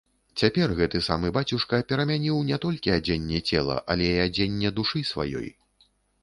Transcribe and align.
Цяпер 0.41 0.71
гэты 0.77 1.01
самы 1.07 1.29
бацюшка 1.35 1.79
перамяніў 1.91 2.39
не 2.47 2.57
толькі 2.63 2.95
адзенне 2.97 3.43
цела, 3.53 3.77
але 3.95 4.09
і 4.15 4.17
адзенне 4.25 4.73
душы 4.81 5.05
сваёй. 5.13 5.49